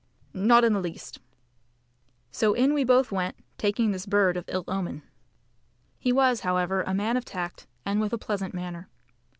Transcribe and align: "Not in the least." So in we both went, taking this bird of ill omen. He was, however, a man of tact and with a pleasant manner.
"Not 0.33 0.63
in 0.63 0.73
the 0.73 0.81
least." 0.81 1.19
So 2.31 2.55
in 2.55 2.73
we 2.73 2.83
both 2.83 3.11
went, 3.11 3.35
taking 3.59 3.91
this 3.91 4.07
bird 4.07 4.35
of 4.35 4.45
ill 4.47 4.63
omen. 4.67 5.03
He 5.99 6.11
was, 6.11 6.39
however, 6.39 6.81
a 6.81 6.93
man 6.95 7.17
of 7.17 7.23
tact 7.23 7.67
and 7.85 8.01
with 8.01 8.11
a 8.11 8.17
pleasant 8.17 8.51
manner. 8.55 8.89